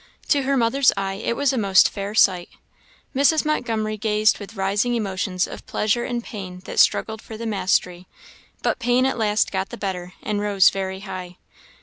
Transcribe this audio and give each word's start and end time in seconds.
To 0.29 0.41
her 0.41 0.57
mother's 0.57 0.91
eye 0.97 1.21
it 1.23 1.35
was 1.35 1.53
a 1.53 1.59
most 1.59 1.87
fair 1.87 2.15
sight. 2.15 2.49
Mrs. 3.15 3.45
Montgomery 3.45 3.97
gazed 3.97 4.39
with 4.39 4.55
rising 4.55 4.95
emotions 4.95 5.45
of 5.47 5.63
pleasure 5.67 6.05
and 6.05 6.23
pain 6.23 6.63
that 6.65 6.79
struggled 6.79 7.21
for 7.21 7.37
the 7.37 7.45
mastery; 7.45 8.07
but 8.63 8.79
pain 8.79 9.05
at 9.05 9.19
last 9.19 9.51
got 9.51 9.69
the 9.69 9.77
better, 9.77 10.13
and 10.23 10.41
rose 10.41 10.71
very 10.71 11.01
high. 11.01 11.37